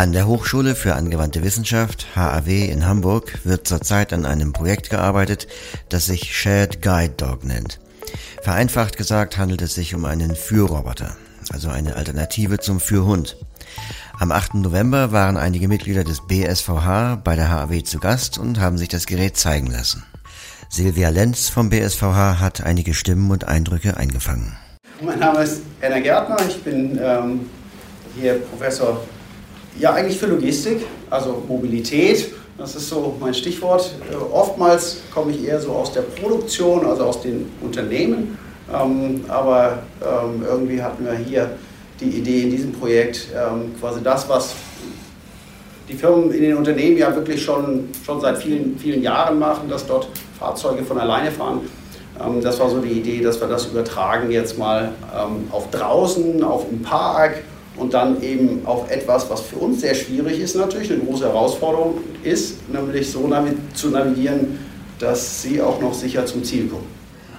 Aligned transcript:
An 0.00 0.14
der 0.14 0.26
Hochschule 0.26 0.76
für 0.76 0.94
angewandte 0.94 1.44
Wissenschaft 1.44 2.06
HAW 2.16 2.48
in 2.48 2.86
Hamburg 2.86 3.40
wird 3.44 3.68
zurzeit 3.68 4.14
an 4.14 4.24
einem 4.24 4.54
Projekt 4.54 4.88
gearbeitet, 4.88 5.46
das 5.90 6.06
sich 6.06 6.34
Shared 6.34 6.80
Guide 6.80 7.12
Dog 7.18 7.44
nennt. 7.44 7.80
Vereinfacht 8.40 8.96
gesagt 8.96 9.36
handelt 9.36 9.60
es 9.60 9.74
sich 9.74 9.94
um 9.94 10.06
einen 10.06 10.34
Führroboter, 10.34 11.18
also 11.52 11.68
eine 11.68 11.96
Alternative 11.96 12.56
zum 12.60 12.80
Führhund. 12.80 13.36
Am 14.18 14.32
8. 14.32 14.54
November 14.54 15.12
waren 15.12 15.36
einige 15.36 15.68
Mitglieder 15.68 16.02
des 16.02 16.26
BSVH 16.26 17.16
bei 17.16 17.36
der 17.36 17.50
HAW 17.50 17.82
zu 17.82 17.98
Gast 17.98 18.38
und 18.38 18.58
haben 18.58 18.78
sich 18.78 18.88
das 18.88 19.04
Gerät 19.04 19.36
zeigen 19.36 19.66
lassen. 19.66 20.02
Silvia 20.70 21.10
Lenz 21.10 21.50
vom 21.50 21.68
BSVH 21.68 22.40
hat 22.40 22.62
einige 22.62 22.94
Stimmen 22.94 23.30
und 23.30 23.46
Eindrücke 23.46 23.98
eingefangen. 23.98 24.56
Mein 25.02 25.18
Name 25.18 25.42
ist 25.42 25.60
Erna 25.82 26.00
Gärtner, 26.00 26.38
ich 26.48 26.62
bin 26.62 26.98
ähm, 26.98 27.50
hier 28.16 28.38
Professor, 28.38 29.02
ja 29.78 29.92
eigentlich 29.92 30.18
für 30.18 30.26
Logistik, 30.26 30.84
also 31.08 31.42
Mobilität. 31.46 32.32
Das 32.58 32.76
ist 32.76 32.88
so 32.88 33.16
mein 33.18 33.32
Stichwort. 33.32 33.94
Äh, 34.10 34.14
oftmals 34.14 34.98
komme 35.14 35.32
ich 35.32 35.46
eher 35.46 35.60
so 35.60 35.72
aus 35.72 35.92
der 35.92 36.02
Produktion, 36.02 36.84
also 36.84 37.04
aus 37.04 37.22
den 37.22 37.50
Unternehmen. 37.62 38.36
Ähm, 38.72 39.24
aber 39.28 39.82
ähm, 40.02 40.44
irgendwie 40.46 40.82
hatten 40.82 41.04
wir 41.04 41.14
hier 41.14 41.50
die 42.00 42.10
Idee 42.10 42.42
in 42.42 42.50
diesem 42.50 42.72
Projekt, 42.72 43.28
ähm, 43.34 43.74
quasi 43.80 44.02
das, 44.02 44.28
was 44.28 44.54
die 45.88 45.94
Firmen 45.94 46.30
in 46.32 46.42
den 46.42 46.56
Unternehmen 46.56 46.98
ja 46.98 47.14
wirklich 47.14 47.42
schon, 47.42 47.88
schon 48.04 48.20
seit 48.20 48.38
vielen, 48.38 48.78
vielen 48.78 49.02
Jahren 49.02 49.38
machen, 49.38 49.68
dass 49.68 49.86
dort 49.86 50.08
Fahrzeuge 50.38 50.84
von 50.84 50.98
alleine 50.98 51.32
fahren. 51.32 51.60
Das 52.42 52.60
war 52.60 52.68
so 52.68 52.80
die 52.80 52.92
Idee, 52.92 53.22
dass 53.22 53.40
wir 53.40 53.48
das 53.48 53.66
übertragen 53.66 54.30
jetzt 54.30 54.56
mal 54.58 54.92
auf 55.50 55.70
draußen, 55.70 56.44
auf 56.44 56.66
im 56.70 56.82
Park 56.82 57.42
und 57.80 57.94
dann 57.94 58.22
eben 58.22 58.62
auf 58.66 58.90
etwas, 58.90 59.28
was 59.30 59.40
für 59.40 59.56
uns 59.56 59.80
sehr 59.80 59.94
schwierig 59.94 60.38
ist, 60.38 60.54
natürlich 60.54 60.92
eine 60.92 61.00
große 61.00 61.24
Herausforderung 61.24 61.98
ist, 62.22 62.68
nämlich 62.68 63.10
so 63.10 63.28
zu 63.74 63.88
navigieren, 63.88 64.58
dass 64.98 65.42
sie 65.42 65.62
auch 65.62 65.80
noch 65.80 65.94
sicher 65.94 66.26
zum 66.26 66.44
Ziel 66.44 66.68
kommen. 66.68 66.86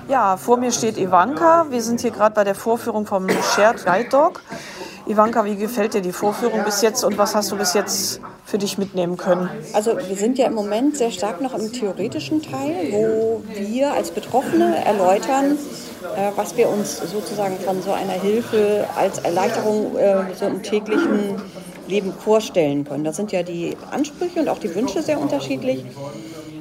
Ja, 0.09 0.35
vor 0.35 0.57
mir 0.57 0.71
steht 0.71 0.97
Ivanka. 0.97 1.67
Wir 1.69 1.81
sind 1.81 2.01
hier 2.01 2.11
gerade 2.11 2.33
bei 2.33 2.43
der 2.43 2.55
Vorführung 2.55 3.05
vom 3.05 3.27
Shared 3.55 3.85
Guide 3.85 4.09
Dog. 4.09 4.41
Ivanka, 5.07 5.45
wie 5.45 5.55
gefällt 5.55 5.93
dir 5.93 6.01
die 6.01 6.11
Vorführung 6.11 6.63
bis 6.65 6.81
jetzt 6.81 7.03
und 7.03 7.17
was 7.17 7.35
hast 7.35 7.51
du 7.51 7.55
bis 7.55 7.73
jetzt 7.73 8.19
für 8.45 8.57
dich 8.57 8.77
mitnehmen 8.77 9.17
können? 9.17 9.49
Also 9.73 9.97
wir 9.97 10.15
sind 10.15 10.37
ja 10.37 10.47
im 10.47 10.53
Moment 10.53 10.97
sehr 10.97 11.11
stark 11.11 11.41
noch 11.41 11.53
im 11.53 11.71
theoretischen 11.71 12.41
Teil, 12.41 12.91
wo 12.91 13.43
wir 13.55 13.93
als 13.93 14.11
Betroffene 14.11 14.83
erläutern, 14.85 15.57
was 16.35 16.57
wir 16.57 16.69
uns 16.69 16.97
sozusagen 16.97 17.57
von 17.59 17.81
so 17.81 17.91
einer 17.91 18.13
Hilfe 18.13 18.87
als 18.95 19.19
Erleichterung 19.19 19.97
äh, 19.97 20.33
so 20.35 20.45
im 20.45 20.63
täglichen 20.63 21.41
Leben 21.87 22.13
vorstellen 22.13 22.85
können. 22.85 23.03
Da 23.03 23.13
sind 23.13 23.31
ja 23.31 23.43
die 23.43 23.75
Ansprüche 23.91 24.39
und 24.39 24.49
auch 24.49 24.59
die 24.59 24.73
Wünsche 24.73 25.01
sehr 25.01 25.19
unterschiedlich. 25.19 25.83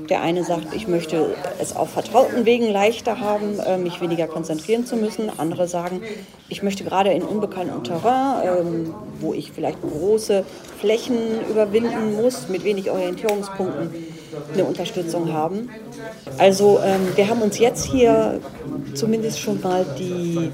Der 0.09 0.23
eine 0.23 0.43
sagt, 0.43 0.75
ich 0.75 0.89
möchte 0.89 1.37
es 1.61 1.77
auf 1.77 1.91
vertrauten 1.91 2.45
Wegen 2.45 2.69
leichter 2.69 3.21
haben, 3.21 3.61
äh, 3.61 3.79
mich 3.79 4.01
weniger 4.01 4.27
konzentrieren 4.27 4.85
zu 4.85 4.97
müssen. 4.97 5.31
Andere 5.39 5.69
sagen, 5.69 6.03
ich 6.49 6.65
möchte 6.65 6.83
gerade 6.83 7.13
in 7.13 7.23
unbekanntem 7.23 7.85
Terrain, 7.85 8.43
ähm, 8.45 8.95
wo 9.21 9.35
ich 9.35 9.53
vielleicht 9.53 9.81
große 9.83 10.45
Flächen 10.81 11.17
überwinden 11.49 12.17
muss, 12.17 12.49
mit 12.49 12.65
wenig 12.65 12.91
Orientierungspunkten, 12.91 13.95
eine 14.53 14.65
Unterstützung 14.65 15.33
haben. 15.33 15.69
Also 16.39 16.81
ähm, 16.85 17.09
wir 17.17 17.29
haben 17.29 17.43
uns 17.43 17.59
jetzt 17.59 17.85
hier 17.85 18.41
zumindest 18.95 19.41
schon 19.41 19.61
mal 19.61 19.85
die 19.99 20.51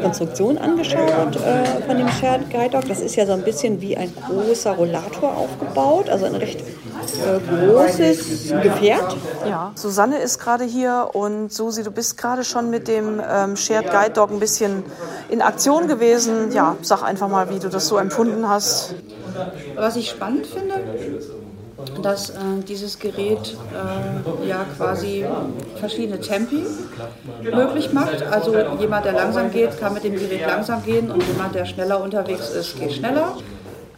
Konstruktion 0.00 0.58
angeschaut 0.58 1.36
äh, 1.36 1.82
von 1.86 1.96
dem 1.96 2.08
Shared 2.08 2.50
Guide 2.50 2.70
Dog. 2.70 2.88
Das 2.88 3.00
ist 3.00 3.16
ja 3.16 3.26
so 3.26 3.32
ein 3.32 3.42
bisschen 3.42 3.80
wie 3.80 3.96
ein 3.96 4.12
großer 4.14 4.72
Rollator 4.72 5.36
aufgebaut, 5.36 6.08
also 6.10 6.26
ein 6.26 6.34
recht 6.34 6.60
äh, 6.60 7.66
großes 7.66 8.52
Gefährt. 8.62 9.16
Ja, 9.48 9.72
Susanne 9.74 10.18
ist 10.18 10.38
gerade 10.38 10.64
hier 10.64 11.10
und 11.12 11.52
Susi, 11.52 11.82
du 11.82 11.90
bist 11.90 12.18
gerade 12.18 12.44
schon 12.44 12.70
mit 12.70 12.88
dem 12.88 13.20
ähm, 13.26 13.56
Shared 13.56 13.90
Guide 13.90 14.10
Dog 14.10 14.30
ein 14.30 14.40
bisschen 14.40 14.82
in 15.28 15.40
Aktion 15.40 15.88
gewesen. 15.88 16.52
Ja, 16.52 16.76
sag 16.82 17.02
einfach 17.02 17.28
mal, 17.28 17.50
wie 17.50 17.58
du 17.58 17.68
das 17.68 17.88
so 17.88 17.96
empfunden 17.96 18.48
hast. 18.48 18.94
Was 19.76 19.96
ich 19.96 20.10
spannend 20.10 20.46
finde, 20.46 20.74
dass 22.02 22.30
äh, 22.30 22.34
dieses 22.66 22.98
Gerät 22.98 23.56
äh, 23.72 24.48
ja 24.48 24.64
quasi 24.76 25.24
verschiedene 25.78 26.20
Tempi 26.20 26.64
möglich 27.42 27.92
macht. 27.92 28.22
Also 28.22 28.56
jemand, 28.80 29.04
der 29.04 29.12
langsam 29.12 29.50
geht, 29.50 29.78
kann 29.78 29.94
mit 29.94 30.04
dem 30.04 30.14
Gerät 30.14 30.46
langsam 30.46 30.82
gehen 30.82 31.10
und 31.10 31.22
jemand, 31.26 31.54
der 31.54 31.66
schneller 31.66 32.02
unterwegs 32.02 32.50
ist, 32.50 32.78
geht 32.78 32.94
schneller. 32.94 33.36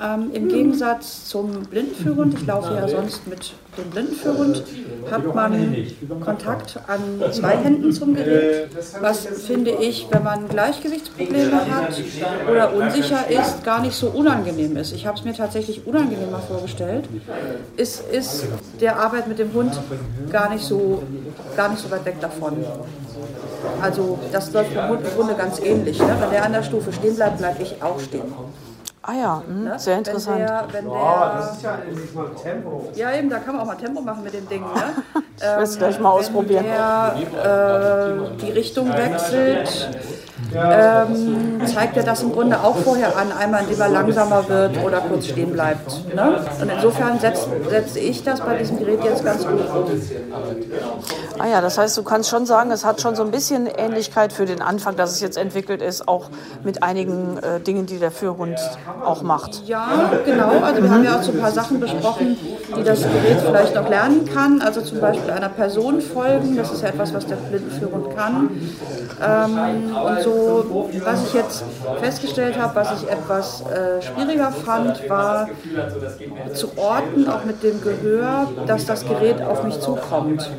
Ähm, 0.00 0.31
Im 0.32 0.48
Gegensatz 0.48 1.26
zum 1.26 1.62
Blindenführhund, 1.64 2.34
ich 2.34 2.47
laufe 2.47 2.72
ja 2.72 2.86
sonst 2.86 3.26
mit 3.26 3.53
dem 3.76 3.91
Blindenführhund, 3.91 4.62
hat 5.10 5.34
man 5.34 5.76
Kontakt 6.20 6.78
an 6.86 7.32
zwei 7.32 7.56
Händen 7.56 7.92
zum 7.92 8.14
Gerät, 8.14 8.69
was 9.00 9.26
finde 9.26 9.72
ich, 9.72 10.06
wenn 10.10 10.22
man 10.22 10.48
Gleichgewichtsprobleme 10.48 11.75
hat 11.75 12.00
oder 12.48 12.75
unsicher 12.75 13.28
ist, 13.28 13.64
gar 13.64 13.81
nicht 13.81 13.97
so 13.97 14.08
unangenehm 14.10 14.76
ist. 14.76 14.92
Ich 14.92 15.04
habe 15.04 15.19
es 15.19 15.25
mir 15.25 15.34
tatsächlich 15.34 15.84
unangenehmer 15.84 16.38
vorgestellt. 16.38 17.08
Es 17.76 18.00
ist 18.00 18.47
der 18.81 19.00
Arbeit 19.00 19.26
mit 19.26 19.41
dem 19.41 19.53
Hund 19.53 19.76
gar 20.31 20.48
nicht 20.53 20.64
so, 20.64 21.03
gar 21.56 21.70
nicht 21.70 21.82
so 21.82 21.91
weit 21.91 22.04
weg 22.04 22.20
davon. 22.20 22.64
Also 23.82 24.19
das 24.31 24.53
läuft 24.53 24.75
beim 24.75 24.91
Hund 24.91 25.00
im 25.04 25.10
Grunde 25.16 25.34
ganz 25.34 25.58
ähnlich. 25.58 25.98
Ne? 25.98 26.16
Wenn 26.20 26.31
der 26.31 26.44
an 26.44 26.53
der 26.53 26.62
Stufe 26.62 26.92
stehen 26.92 27.16
bleibt, 27.16 27.38
bleibe 27.38 27.62
ich 27.62 27.82
auch 27.82 27.98
stehen. 27.98 28.32
Ah 29.03 29.14
ja, 29.14 29.42
mh, 29.47 29.70
ne? 29.70 29.78
sehr 29.78 29.98
interessant. 29.98 30.41
Wenn 30.41 30.47
der, 30.47 30.66
wenn 30.72 30.84
der, 30.84 30.92
oh, 30.92 31.36
das 31.36 31.56
ist 31.56 31.62
ja 31.62 31.78
mal 32.14 32.31
Tempo. 32.42 32.88
Ja, 32.94 33.14
eben, 33.14 33.31
da 33.31 33.38
kann 33.38 33.54
man 33.54 33.62
auch 33.62 33.66
mal 33.66 33.76
Tempo 33.76 34.00
machen 34.00 34.25
mit 34.25 34.34
dem 34.34 34.48
Ding. 34.48 34.62
Ne? 34.62 35.03
ich 35.36 35.42
will 35.42 35.62
es 35.62 35.78
gleich 35.78 36.00
mal 36.00 36.10
ausprobieren. 36.10 36.64
Wenn 36.64 36.72
der 36.72 38.34
äh, 38.34 38.37
die 38.41 38.50
Richtung 38.50 38.88
wechselt, 38.92 39.88
ähm, 40.54 41.60
zeigt 41.66 41.97
er 41.97 42.03
das 42.03 42.22
im 42.22 42.32
Grunde 42.32 42.59
auch 42.62 42.76
vorher 42.76 43.16
an, 43.16 43.32
einmal 43.32 43.62
indem 43.62 43.81
er 43.81 43.88
langsamer 43.88 44.49
wird 44.49 44.82
oder 44.84 45.00
kurz 45.00 45.26
stehen 45.26 45.53
bleibt. 45.53 46.15
Ne? 46.15 46.41
Und 46.60 46.71
insofern 46.71 47.19
setze 47.19 47.49
setz 47.69 47.97
ich 47.97 48.22
das 48.25 48.41
bei 48.41 48.56
diesem 48.56 48.78
Gerät 48.78 49.04
jetzt 49.04 49.25
ganz 49.25 49.47
gut 49.47 49.60
um. 49.60 49.87
Ah 51.38 51.47
ja, 51.47 51.60
das 51.60 51.78
heißt, 51.78 51.97
du 51.97 52.03
kannst 52.03 52.28
schon 52.31 52.47
sagen, 52.47 52.71
es 52.71 52.84
hat 52.84 53.00
schon 53.00 53.15
so 53.15 53.22
ein 53.22 53.31
bisschen 53.31 53.66
Ähnlichkeit 53.66 54.32
für 54.32 54.44
den 54.44 54.60
Anfang, 54.60 54.97
dass 54.97 55.12
es 55.12 55.21
jetzt 55.21 55.37
entwickelt 55.37 55.82
ist, 55.82 56.09
auch 56.09 56.31
mit 56.65 56.82
einigen 56.82 57.38
äh, 57.38 57.60
Dingen, 57.60 57.87
die 57.87 57.99
der 57.99 58.10
Führhund 58.10 58.59
auch 59.05 59.22
macht. 59.22 59.62
Ja, 59.66 60.10
genau. 60.25 60.60
Also 60.62 60.82
wir 60.82 60.91
haben 60.91 61.05
ja 61.05 61.16
auch 61.16 61.22
so 61.22 61.32
ein 61.32 61.38
paar 61.38 61.53
Sachen 61.53 61.78
besprochen, 61.78 62.37
die 62.76 62.82
das 62.82 63.03
Gerät 63.03 63.41
vielleicht 63.44 63.75
noch 63.75 63.88
lernen 63.88 64.28
kann. 64.32 64.60
Also 64.60 64.81
zum 64.81 65.00
Beispiel 65.00 65.31
einer 65.31 65.49
Person 65.49 66.00
folgen, 66.00 66.56
das 66.56 66.72
ist 66.72 66.82
ja 66.82 66.88
etwas, 66.88 67.15
was 67.15 67.26
der 67.26 67.37
Blindenführhund 67.37 68.16
kann. 68.16 68.50
Ähm, 69.20 69.97
und 69.97 70.22
so 70.22 70.28
was 71.05 71.27
ich 71.27 71.34
jetzt 71.34 71.65
festgestellt 72.00 72.59
habe, 72.59 72.75
was 72.75 73.03
ich 73.03 73.09
etwas 73.09 73.62
äh, 73.62 74.03
schwieriger 74.03 74.50
fand, 74.53 75.09
war 75.09 75.49
zu 76.55 76.77
orten, 76.77 77.28
auch 77.28 77.44
mit 77.44 77.62
dem 77.62 77.81
Gehör, 77.81 78.49
dass 78.67 78.87
das 78.87 79.06
Gerät 79.06 79.43
auf 79.43 79.65
mich 79.65 79.81
zukommt. 79.81 80.50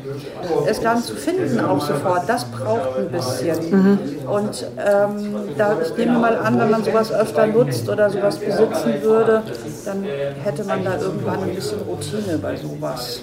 Es 0.66 0.80
dann 0.80 1.02
zu 1.02 1.14
finden 1.14 1.60
auch 1.60 1.80
sofort, 1.80 2.28
das 2.28 2.44
braucht 2.44 2.98
ein 2.98 3.08
bisschen. 3.08 3.70
Mhm. 3.70 3.98
Und 4.28 4.66
ähm, 4.78 5.34
da, 5.56 5.76
ich 5.82 5.96
nehme 5.96 6.18
mal 6.18 6.36
an, 6.36 6.58
wenn 6.58 6.70
man 6.70 6.84
sowas 6.84 7.12
öfter 7.12 7.46
nutzt 7.46 7.88
oder 7.88 8.10
sowas 8.10 8.38
besitzen 8.38 9.02
würde, 9.02 9.42
dann 9.84 10.04
hätte 10.44 10.64
man 10.64 10.84
da 10.84 10.96
irgendwann 10.98 11.42
ein 11.42 11.54
bisschen 11.54 11.80
Routine 11.80 12.38
bei 12.38 12.56
sowas. 12.56 13.22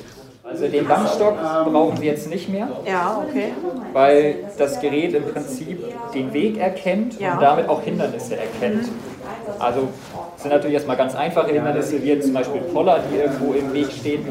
Also 0.49 0.67
den 0.67 0.87
Langstock 0.87 1.35
brauchen 1.37 2.01
wir 2.01 2.11
jetzt 2.11 2.29
nicht 2.29 2.47
mehr. 2.49 2.69
Ja, 2.85 3.21
okay. 3.27 3.51
Weil 3.91 4.35
das 4.57 4.79
Gerät 4.79 5.13
im 5.13 5.25
Prinzip 5.25 5.83
den 6.13 6.33
Weg 6.33 6.57
erkennt 6.57 7.19
ja. 7.19 7.33
und 7.33 7.41
damit 7.41 7.67
auch 7.67 7.81
Hindernisse 7.81 8.37
erkennt. 8.37 8.83
Mhm. 8.83 9.59
Also 9.59 9.89
sind 10.37 10.51
natürlich 10.51 10.75
erstmal 10.75 10.95
ganz 10.97 11.15
einfache 11.15 11.51
Hindernisse, 11.51 12.01
wie 12.01 12.19
zum 12.19 12.33
Beispiel 12.33 12.61
Poller, 12.61 12.99
die 13.11 13.17
irgendwo 13.17 13.53
im 13.53 13.73
Weg 13.73 13.91
stehen. 13.91 14.25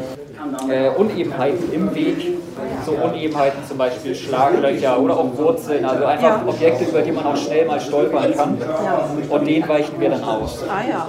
Äh, 0.70 0.90
Unebenheiten 0.90 1.72
im 1.72 1.94
Weg, 1.94 2.38
so 2.84 2.92
Unebenheiten 2.92 3.58
zum 3.66 3.76
Beispiel 3.76 4.14
Schlaglöcher 4.14 4.98
oder 5.00 5.16
auch 5.16 5.36
Wurzeln, 5.36 5.84
also 5.84 6.04
einfach 6.04 6.42
ja. 6.42 6.44
Objekte, 6.46 6.84
über 6.84 7.02
die 7.02 7.12
man 7.12 7.26
auch 7.26 7.36
schnell 7.36 7.66
mal 7.66 7.80
stolpern 7.80 8.34
kann. 8.34 8.58
Ja. 8.60 9.08
Und 9.28 9.46
den 9.46 9.68
weichen 9.68 10.00
wir 10.00 10.10
dann 10.10 10.22
aus. 10.22 10.64
Ah 10.68 10.88
ja. 10.88 11.08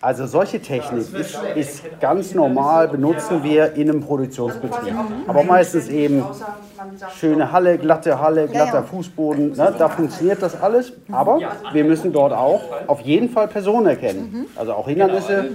Also 0.00 0.26
solche 0.26 0.60
Technik 0.60 1.12
ist, 1.12 1.38
ist, 1.56 2.00
ganz 2.00 2.32
normal, 2.32 2.88
benutzen 2.88 3.42
wir 3.42 3.72
in 3.74 3.90
einem 3.90 4.00
Produktionsbetrieb. 4.00 4.94
Aber 5.26 5.42
meistens 5.42 5.88
eben 5.88 6.24
schöne 7.16 7.50
Halle, 7.50 7.78
glatte 7.78 8.20
Halle, 8.20 8.46
glatter 8.46 8.84
Fußboden, 8.84 9.52
ne, 9.52 9.74
da 9.76 9.88
funktioniert 9.88 10.40
das 10.40 10.60
alles. 10.60 10.92
Aber 11.10 11.40
wir 11.72 11.84
müssen 11.84 12.12
dort 12.12 12.32
auch 12.32 12.60
auf 12.86 13.00
jeden 13.00 13.28
Fall 13.28 13.48
Personen 13.48 13.86
erkennen, 13.86 14.46
also 14.54 14.72
auch 14.74 14.86
Hindernisse. 14.86 15.50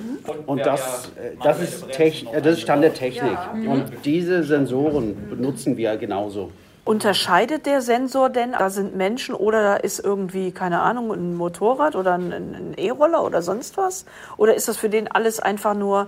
Und 0.46 0.66
das, 0.66 1.12
äh, 1.16 1.38
das, 1.42 1.62
ist, 1.62 1.92
Techn 1.92 2.28
das 2.34 2.46
ist 2.54 2.62
Stand 2.62 2.84
der 2.84 2.94
Technik. 2.94 3.38
Und 3.54 3.86
diese 4.04 4.44
Sensoren 4.44 5.30
benutzen 5.30 5.78
wir 5.78 5.96
genauso. 5.96 6.52
Unterscheidet 6.86 7.66
der 7.66 7.82
Sensor 7.82 8.30
denn, 8.30 8.52
da 8.52 8.70
sind 8.70 8.96
Menschen 8.96 9.36
oder 9.36 9.64
da 9.64 9.76
ist 9.76 10.00
irgendwie, 10.00 10.52
keine 10.52 10.82
Ahnung, 10.82 11.14
ein 11.14 11.34
Motorrad 11.34 11.96
oder 11.96 12.16
ein 12.16 12.74
E-Roller 12.76 13.24
oder 13.24 13.42
sonst 13.42 13.78
was? 13.78 14.06
Oder 14.36 14.56
ist 14.56 14.68
das 14.68 14.76
für 14.78 14.90
den 14.90 15.10
alles 15.10 15.40
einfach 15.40 15.76
nur, 15.76 16.08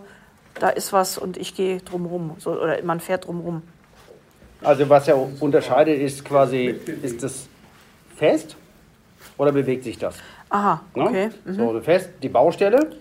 da 0.60 0.68
ist 0.69 0.92
was 0.92 1.18
und 1.18 1.38
ich 1.38 1.56
gehe 1.56 1.77
drumherum 1.77 2.36
so, 2.39 2.51
oder 2.51 2.83
man 2.83 3.00
fährt 3.00 3.25
drumherum? 3.25 3.62
Also 4.62 4.89
was 4.89 5.07
er 5.07 5.18
unterscheidet 5.39 6.01
ist 6.01 6.25
quasi, 6.25 6.75
ist 7.01 7.24
das 7.24 7.48
fest 8.18 8.57
oder 9.38 9.54
bewegt 9.54 9.86
sich 9.86 9.98
das? 9.98 10.16
Aha, 10.50 10.81
okay. 10.94 11.30
Mhm. 11.45 11.54
So, 11.54 11.81
fest, 11.81 12.10
die 12.22 12.30
Baustelle, 12.30 12.92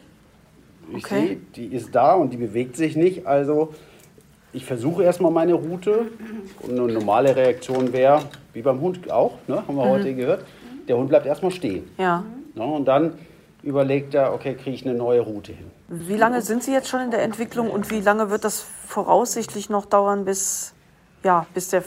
ich 0.90 1.04
okay. 1.04 1.26
sehe, 1.26 1.36
die 1.56 1.66
ist 1.74 1.92
da 1.92 2.14
und 2.14 2.32
die 2.32 2.36
bewegt 2.36 2.76
sich 2.76 2.94
nicht, 2.94 3.26
also 3.26 3.74
ich 4.54 4.64
versuche 4.64 5.02
erstmal 5.02 5.32
meine 5.32 5.54
Route 5.54 6.06
und 6.62 6.70
eine 6.78 6.92
normale 6.92 7.34
Reaktion 7.34 7.92
wäre, 7.92 8.22
wie 8.52 8.62
beim 8.62 8.80
Hund 8.80 9.10
auch, 9.10 9.32
ne, 9.48 9.56
haben 9.56 9.76
wir 9.76 9.84
mhm. 9.84 9.90
heute 9.90 10.14
gehört, 10.14 10.44
der 10.88 10.96
Hund 10.96 11.08
bleibt 11.08 11.26
erstmal 11.26 11.50
stehen. 11.50 11.90
Ja. 11.98 12.24
Ne, 12.54 12.64
und 12.64 12.86
dann 12.86 13.14
überlegt 13.62 14.14
er, 14.14 14.32
okay, 14.32 14.54
kriege 14.54 14.76
ich 14.76 14.86
eine 14.86 14.96
neue 14.96 15.20
Route 15.20 15.52
hin. 15.52 15.66
Wie 15.88 16.16
lange 16.16 16.40
sind 16.40 16.62
Sie 16.62 16.72
jetzt 16.72 16.88
schon 16.88 17.00
in 17.00 17.10
der 17.10 17.22
Entwicklung 17.22 17.70
und 17.70 17.90
wie 17.90 18.00
lange 18.00 18.30
wird 18.30 18.44
das 18.44 18.60
voraussichtlich 18.60 19.70
noch 19.70 19.86
dauern, 19.86 20.24
bis, 20.24 20.72
ja, 21.24 21.46
bis 21.52 21.70
der 21.70 21.82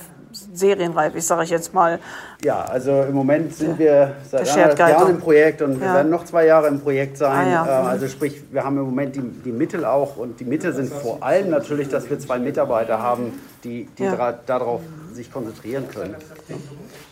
serienreif 0.53 1.15
ist, 1.15 1.27
sage 1.27 1.43
ich 1.43 1.49
jetzt 1.49 1.73
mal. 1.73 1.99
Ja, 2.43 2.63
also 2.63 3.03
im 3.03 3.15
Moment 3.15 3.53
sind 3.55 3.79
wir 3.79 4.15
seit 4.29 4.49
anderthalb 4.49 4.91
Jahren 4.91 5.09
im 5.11 5.19
Projekt 5.19 5.61
und 5.61 5.79
wir 5.79 5.93
werden 5.93 6.09
noch 6.09 6.25
zwei 6.25 6.45
Jahre 6.45 6.67
im 6.67 6.79
Projekt 6.79 7.17
sein. 7.17 7.47
Ah, 7.47 7.51
ja. 7.51 7.65
Äh, 7.65 7.87
also 7.87 8.07
sprich, 8.07 8.43
wir 8.51 8.63
haben 8.63 8.77
im 8.77 8.85
Moment 8.85 9.15
die, 9.15 9.21
die 9.21 9.51
Mittel 9.51 9.85
auch 9.85 10.17
und 10.17 10.39
die 10.39 10.45
Mittel 10.45 10.73
sind 10.73 10.91
vor 10.91 11.23
allem 11.23 11.49
natürlich, 11.49 11.89
dass 11.89 12.09
wir 12.09 12.19
zwei 12.19 12.39
Mitarbeiter 12.39 13.01
haben, 13.01 13.39
die, 13.63 13.87
die 13.97 14.03
ja. 14.03 14.33
darauf 14.45 14.81
sich 15.13 15.31
konzentrieren 15.31 15.85
können. 15.93 16.15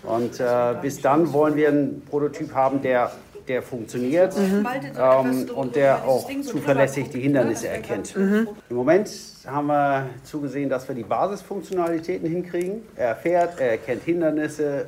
Und 0.03 0.39
äh, 0.39 0.45
bis 0.81 1.01
dann 1.01 1.33
wollen 1.33 1.55
wir 1.55 1.69
einen 1.69 2.03
Prototyp 2.09 2.53
haben, 2.53 2.81
der 2.81 3.11
der 3.47 3.61
funktioniert 3.61 4.35
mhm. 4.37 4.67
ähm, 4.97 5.49
und 5.55 5.75
der 5.75 6.05
auch 6.05 6.29
zuverlässig 6.41 7.09
die 7.09 7.21
Hindernisse 7.21 7.67
erkennt. 7.67 8.15
Mhm. 8.15 8.47
Im 8.69 8.75
Moment 8.75 9.09
haben 9.45 9.67
wir 9.67 10.09
zugesehen, 10.23 10.69
dass 10.69 10.87
wir 10.87 10.95
die 10.95 11.03
Basisfunktionalitäten 11.03 12.27
hinkriegen. 12.27 12.81
Er 12.95 13.15
fährt, 13.15 13.59
er 13.59 13.71
erkennt 13.71 14.03
Hindernisse, 14.03 14.87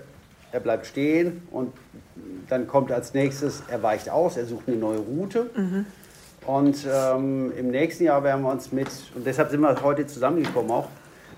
er 0.51 0.59
bleibt 0.59 0.85
stehen 0.87 1.43
und 1.51 1.73
dann 2.49 2.67
kommt 2.67 2.91
als 2.91 3.13
nächstes, 3.13 3.63
er 3.69 3.83
weicht 3.83 4.09
aus, 4.09 4.37
er 4.37 4.45
sucht 4.45 4.67
eine 4.67 4.77
neue 4.77 4.99
Route. 4.99 5.49
Mhm. 5.55 5.85
Und 6.45 6.87
ähm, 6.89 7.51
im 7.57 7.71
nächsten 7.71 8.05
Jahr 8.05 8.23
werden 8.23 8.41
wir 8.41 8.51
uns 8.51 8.71
mit, 8.71 8.87
und 9.15 9.25
deshalb 9.25 9.49
sind 9.49 9.59
wir 9.59 9.81
heute 9.83 10.07
zusammengekommen 10.07 10.71
auch, 10.71 10.87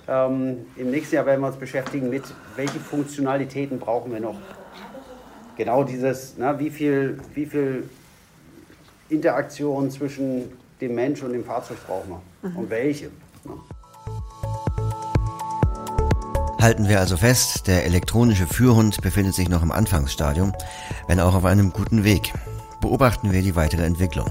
ähm, 0.07 0.65
im 0.75 0.91
nächsten 0.91 1.15
Jahr 1.15 1.25
werden 1.25 1.41
wir 1.41 1.47
uns 1.47 1.57
beschäftigen 1.57 2.09
mit, 2.09 2.23
welche 2.55 2.79
Funktionalitäten 2.79 3.79
brauchen 3.79 4.11
wir 4.11 4.19
noch 4.19 4.35
genau 5.59 5.83
dieses, 5.83 6.35
na, 6.37 6.57
wie, 6.57 6.71
viel, 6.71 7.19
wie 7.35 7.45
viel 7.45 7.87
Interaktion 9.09 9.91
zwischen 9.91 10.45
dem 10.81 10.95
Mensch 10.95 11.21
und 11.21 11.33
dem 11.33 11.43
Fahrzeug 11.43 11.77
brauchen 11.85 12.09
wir 12.41 12.49
mhm. 12.49 12.55
und 12.55 12.69
welche. 12.69 13.11
Na. 13.43 13.53
Halten 16.61 16.87
wir 16.89 16.99
also 16.99 17.17
fest, 17.17 17.67
der 17.67 17.85
elektronische 17.85 18.47
Führhund 18.47 19.01
befindet 19.01 19.35
sich 19.35 19.49
noch 19.49 19.61
im 19.61 19.71
Anfangsstadium, 19.71 20.53
wenn 21.07 21.19
auch 21.19 21.35
auf 21.35 21.45
einem 21.45 21.71
guten 21.71 22.03
Weg. 22.03 22.33
Beobachten 22.81 23.31
wir 23.31 23.41
die 23.41 23.55
weitere 23.55 23.83
Entwicklung. 23.83 24.29